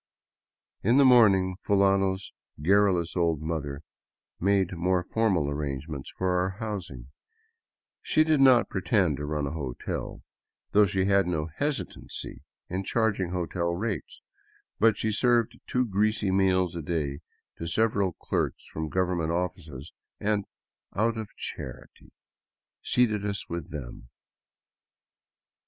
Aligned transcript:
In 0.81 0.97
the 0.97 1.05
morning 1.05 1.57
Fulano's 1.63 2.33
garrulous 2.59 3.15
old 3.15 3.39
mother 3.39 3.83
made 4.39 4.75
more 4.75 5.03
formal 5.03 5.47
arrangements 5.47 6.11
for 6.17 6.39
our 6.39 6.57
housing. 6.57 7.11
She 8.01 8.23
did 8.23 8.41
not 8.41 8.67
pretend 8.67 9.17
to 9.17 9.27
run 9.27 9.45
a 9.45 9.51
hotel— 9.51 10.23
though 10.71 10.87
she 10.87 11.05
had 11.05 11.27
no 11.27 11.49
hesitancy 11.55 12.41
in 12.67 12.83
charging 12.83 13.29
hotel 13.29 13.75
rates— 13.75 14.21
but 14.79 14.97
she 14.97 15.11
served 15.11 15.59
two 15.67 15.85
greasy 15.85 16.31
meals 16.31 16.75
a 16.75 16.81
day 16.81 17.19
to 17.57 17.67
several 17.67 18.13
clerks 18.13 18.65
from 18.73 18.85
the 18.85 18.95
government 18.95 19.29
offices 19.31 19.93
and," 20.19 20.45
out 20.95 21.15
of 21.15 21.29
charity," 21.35 22.11
seated 22.81 23.23
us 23.23 23.47
with 23.47 23.69
them. 23.69 24.09